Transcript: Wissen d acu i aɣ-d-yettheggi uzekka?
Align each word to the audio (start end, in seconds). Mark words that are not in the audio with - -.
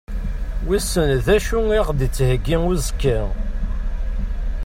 Wissen 0.65 1.09
d 1.25 1.27
acu 1.37 1.57
i 1.75 1.77
aɣ-d-yettheggi 1.81 2.57
uzekka? 2.71 3.19